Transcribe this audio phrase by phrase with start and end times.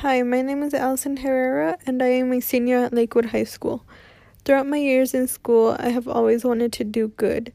[0.00, 3.86] Hi, my name is Allison Herrera, and I am a senior at Lakewood High School.
[4.44, 7.50] Throughout my years in school, I have always wanted to do good.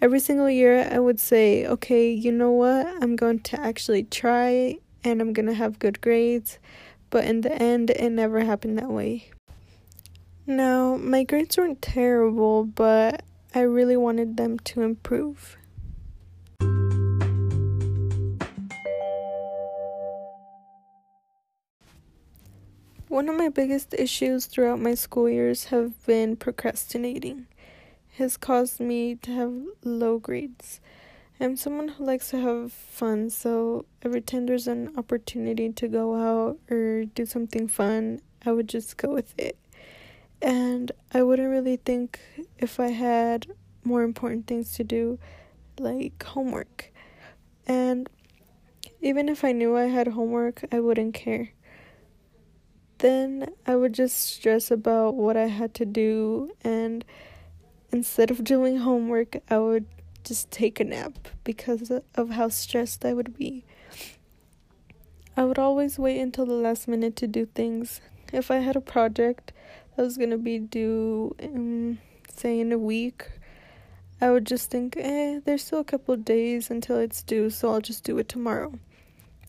[0.00, 2.86] Every single year, I would say, okay, you know what?
[3.02, 6.60] I'm going to actually try and I'm going to have good grades.
[7.10, 9.32] But in the end, it never happened that way.
[10.46, 15.56] Now, my grades weren't terrible, but I really wanted them to improve.
[23.14, 27.46] One of my biggest issues throughout my school years have been procrastinating.
[28.10, 29.52] It has caused me to have
[29.84, 30.80] low grades.
[31.38, 36.16] I'm someone who likes to have fun, so every time there's an opportunity to go
[36.16, 39.58] out or do something fun, I would just go with it.
[40.42, 42.18] And I wouldn't really think
[42.58, 43.46] if I had
[43.84, 45.20] more important things to do,
[45.78, 46.92] like homework.
[47.64, 48.08] And
[49.00, 51.52] even if I knew I had homework, I wouldn't care
[52.98, 57.04] then I would just stress about what I had to do, and
[57.92, 59.86] instead of doing homework, I would
[60.24, 63.64] just take a nap because of how stressed I would be.
[65.36, 68.00] I would always wait until the last minute to do things.
[68.32, 69.52] If I had a project
[69.96, 71.36] that was going to be due,
[72.34, 73.28] say, in a week,
[74.20, 77.80] I would just think, eh, there's still a couple days until it's due, so I'll
[77.80, 78.72] just do it tomorrow.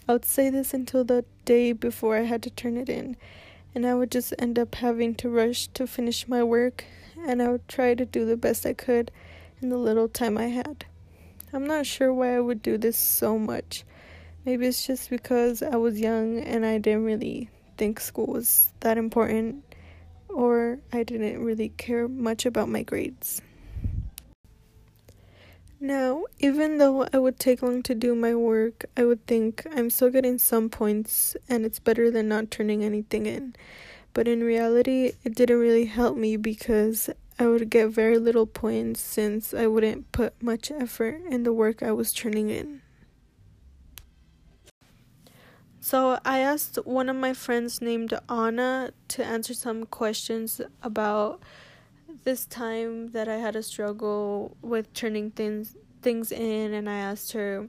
[0.07, 3.15] I would say this until the day before I had to turn it in,
[3.75, 6.85] and I would just end up having to rush to finish my work,
[7.27, 9.11] and I would try to do the best I could
[9.61, 10.85] in the little time I had.
[11.51, 13.83] I'm not sure why I would do this so much.
[14.45, 18.97] Maybe it's just because I was young and I didn't really think school was that
[18.97, 19.63] important,
[20.29, 23.41] or I didn't really care much about my grades.
[25.85, 29.91] Now, even though I would take long to do my work, I would think I'm
[29.91, 33.55] still getting some points and it's better than not turning anything in.
[34.11, 38.99] But in reality, it didn't really help me because I would get very little points
[38.99, 42.81] since I wouldn't put much effort in the work I was turning in.
[45.81, 51.41] So I asked one of my friends named Anna to answer some questions about
[52.23, 57.31] this time that I had a struggle with turning things things in and I asked
[57.31, 57.67] her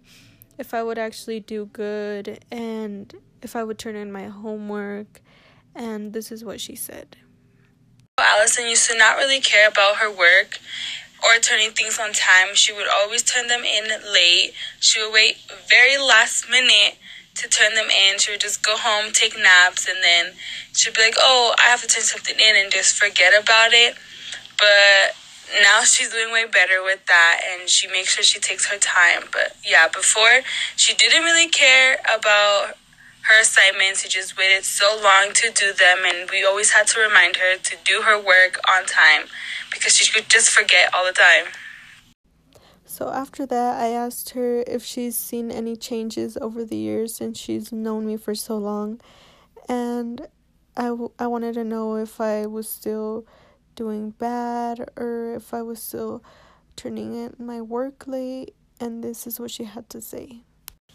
[0.59, 5.21] if I would actually do good and if I would turn in my homework
[5.75, 7.17] and this is what she said.
[8.19, 10.59] Allison used to not really care about her work
[11.25, 12.55] or turning things on time.
[12.55, 14.53] She would always turn them in late.
[14.81, 15.37] She would wait
[15.69, 16.97] very last minute
[17.37, 18.19] to turn them in.
[18.19, 20.33] She would just go home, take naps, and then
[20.73, 23.97] she'd be like, oh, I have to turn something in and just forget about it.
[24.59, 25.17] But
[25.63, 29.29] now she's doing way better with that and she makes sure she takes her time.
[29.33, 30.41] But yeah, before
[30.77, 32.75] she didn't really care about
[33.29, 34.03] her assignments.
[34.03, 37.57] She just waited so long to do them and we always had to remind her
[37.57, 39.27] to do her work on time
[39.73, 41.53] because she could just forget all the time.
[42.85, 47.39] So after that, I asked her if she's seen any changes over the years since
[47.39, 49.01] she's known me for so long.
[49.69, 50.29] And
[50.77, 53.27] I, w- I wanted to know if I was still
[53.77, 56.25] doing bad or if I was still
[56.75, 60.43] turning in my work late, and this is what she had to say.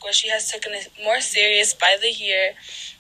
[0.04, 2.54] Well, she has taken it more serious by the year,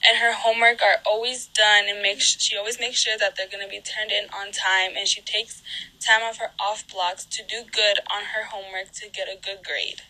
[0.07, 3.67] and her homework are always done, and makes she always makes sure that they're gonna
[3.67, 5.63] be turned in on time, and she takes
[5.99, 9.65] time off her off blocks to do good on her homework to get a good
[9.65, 10.03] grade.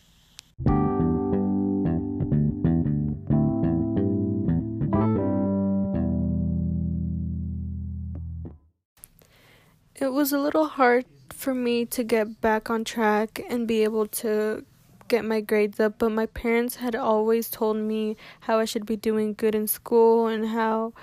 [10.01, 14.07] It was a little hard for me to get back on track and be able
[14.07, 14.65] to
[15.07, 18.95] get my grades up, but my parents had always told me how I should be
[18.95, 20.93] doing good in school and how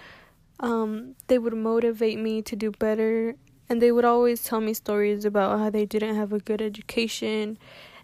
[0.58, 3.36] um, they would motivate me to do better.
[3.68, 7.56] And they would always tell me stories about how they didn't have a good education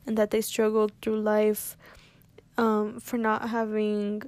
[0.06, 1.76] and that they struggled through life
[2.56, 4.22] um, for not having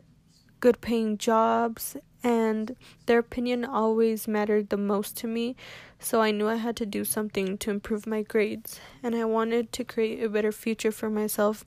[0.59, 2.75] good paying jobs and
[3.07, 5.55] their opinion always mattered the most to me,
[6.01, 9.71] so I knew I had to do something to improve my grades, and I wanted
[9.71, 11.65] to create a better future for myself,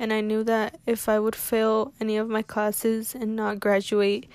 [0.00, 4.26] and I knew that if I would fail any of my classes and not graduate,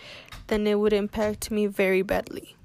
[0.45, 2.55] then it would impact me very badly.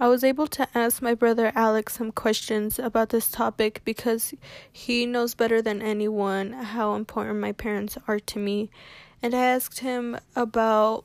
[0.00, 4.34] I was able to ask my brother Alex some questions about this topic because
[4.72, 8.70] he knows better than anyone how important my parents are to me.
[9.22, 11.04] And I asked him about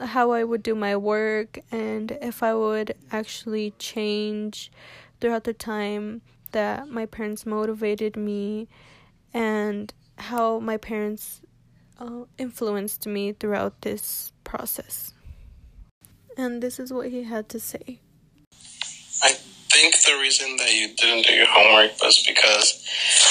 [0.00, 4.70] how I would do my work and if I would actually change
[5.20, 8.68] throughout the time that my parents motivated me
[9.34, 11.42] and how my parents
[11.98, 15.14] uh, influenced me throughout this process.
[16.36, 18.00] And this is what he had to say.
[19.78, 22.82] Think the reason that you didn't do your homework was because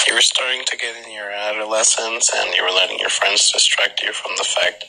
[0.08, 4.02] you were starting to get in your adolescence and you were letting your friends distract
[4.02, 4.86] you from the fact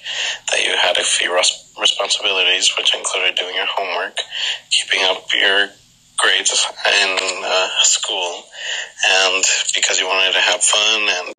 [0.52, 4.18] that you had a few res- responsibilities, which included doing your homework,
[4.70, 5.66] keeping up your
[6.16, 6.54] grades
[6.86, 8.44] in uh, school,
[9.10, 9.42] and
[9.74, 11.34] because you wanted to have fun and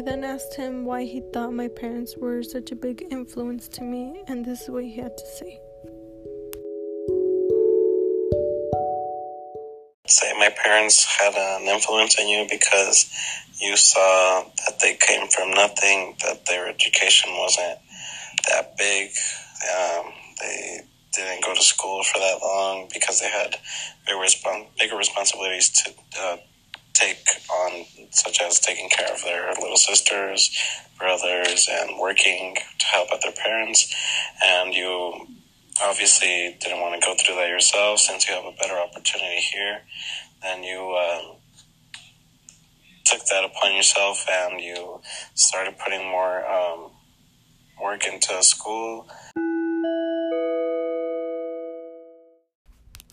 [0.00, 3.82] I then asked him why he thought my parents were such a big influence to
[3.82, 5.60] me, and this is what he had to say.
[10.06, 13.12] Say my parents had an influence on you because
[13.60, 17.78] you saw that they came from nothing, that their education wasn't
[18.48, 19.10] that big.
[19.70, 20.80] Um, they
[21.12, 23.54] didn't go to school for that long because they had
[24.06, 26.36] bigger, respons- bigger responsibilities to uh,
[27.00, 30.50] take on, such as taking care of their little sisters,
[30.98, 33.94] brothers, and working to help out their parents.
[34.44, 35.26] And you
[35.82, 39.80] obviously didn't want to go through that yourself since you have a better opportunity here.
[40.42, 41.34] Then you uh,
[43.04, 45.00] took that upon yourself and you
[45.34, 46.90] started putting more um,
[47.82, 49.08] work into school.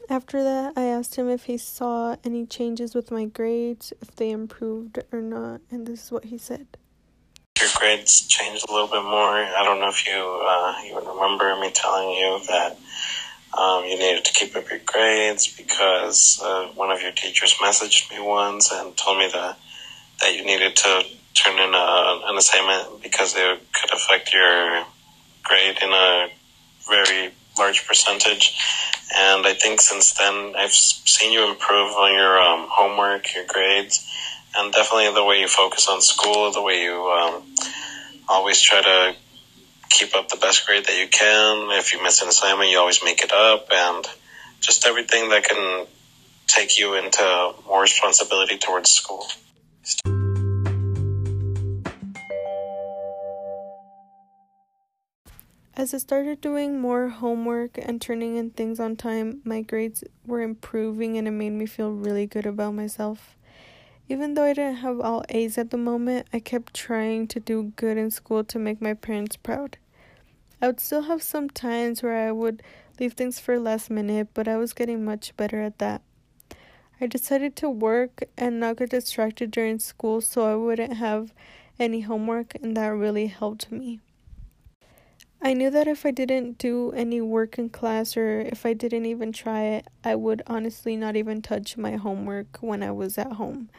[0.09, 4.31] After that, I asked him if he saw any changes with my grades, if they
[4.31, 6.65] improved or not, and this is what he said.
[7.59, 9.35] Your grades changed a little bit more.
[9.35, 12.77] I don't know if you uh, even remember me telling you that
[13.57, 18.09] um, you needed to keep up your grades because uh, one of your teachers messaged
[18.11, 19.57] me once and told me that
[20.21, 21.03] that you needed to
[21.33, 24.83] turn in a, an assignment because it could affect your
[25.43, 26.27] grade in a
[26.87, 28.57] very large percentage.
[29.15, 34.05] And I think since then, I've seen you improve on your um, homework, your grades,
[34.55, 37.43] and definitely the way you focus on school, the way you um,
[38.27, 39.15] always try to
[39.89, 41.77] keep up the best grade that you can.
[41.77, 44.05] If you miss an assignment, you always make it up, and
[44.59, 45.87] just everything that can
[46.47, 49.27] take you into more responsibility towards school.
[55.77, 60.41] As I started doing more homework and turning in things on time, my grades were
[60.41, 63.37] improving and it made me feel really good about myself.
[64.09, 67.73] Even though I didn't have all A's at the moment, I kept trying to do
[67.75, 69.77] good in school to make my parents proud.
[70.59, 72.63] I would still have some times where I would
[72.99, 76.01] leave things for last minute, but I was getting much better at that.
[76.99, 81.35] I decided to work and not get distracted during school so I wouldn't have
[81.77, 83.99] any homework, and that really helped me.
[85.39, 89.05] I knew that if I didn't do any work in class or if I didn't
[89.05, 93.33] even try it, I would honestly not even touch my homework when I was at
[93.33, 93.69] home.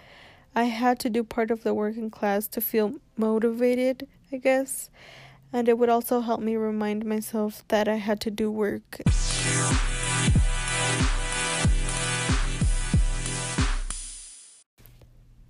[0.55, 4.89] I had to do part of the work in class to feel motivated, I guess,
[5.53, 9.01] and it would also help me remind myself that I had to do work.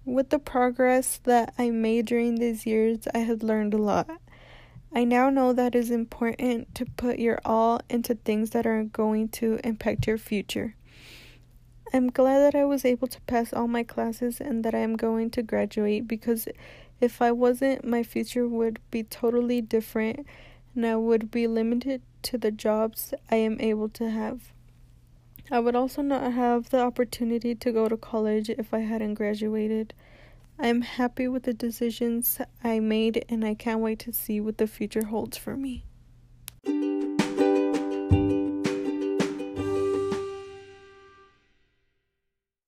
[0.05, 4.09] With the progress that I made during these years, I had learned a lot.
[4.95, 8.85] I now know that it is important to put your all into things that are
[8.85, 10.75] going to impact your future.
[11.93, 14.97] I'm glad that I was able to pass all my classes and that I am
[14.97, 16.49] going to graduate because
[17.01, 20.27] if I wasn't, my future would be totally different
[20.75, 24.53] and I would be limited to the jobs I am able to have.
[25.51, 29.95] I would also not have the opportunity to go to college if I hadn't graduated.
[30.61, 34.59] I am happy with the decisions I made and I can't wait to see what
[34.59, 35.85] the future holds for me.